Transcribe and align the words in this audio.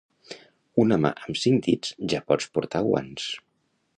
Una 0.83 0.97
mà 1.03 1.11
amb 1.25 1.39
cinc 1.41 1.61
dits 1.67 1.93
ja 2.15 2.23
pots 2.31 2.51
portar 2.57 2.83
guants. 2.91 3.31